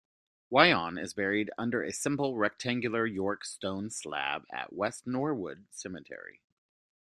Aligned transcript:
Wyon 0.49 0.97
is 0.97 1.13
buried 1.13 1.51
under 1.59 1.83
a 1.83 1.93
simple 1.93 2.35
rectangular 2.35 3.05
York 3.05 3.45
stone 3.45 3.91
slab 3.91 4.45
at 4.51 4.73
West 4.73 5.05
Norwood 5.05 5.67
Cemetery. 5.69 6.41